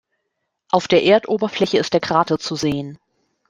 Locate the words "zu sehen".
2.39-2.97